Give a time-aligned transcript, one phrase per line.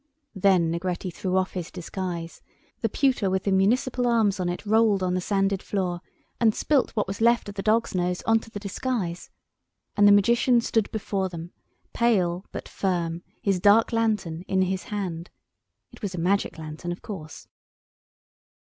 [0.33, 5.13] Then Negretti threw off his disguise—the pewter with the municipal arms on it rolled on
[5.13, 6.01] the sanded floor,
[6.39, 10.59] and spilt what was left of the dog's nose on to the disguise—and the Magician
[10.59, 11.51] stood before them,
[11.93, 15.29] pale but firm, his dark lantern in his hand.
[15.91, 17.47] It was a magic lantern, of course.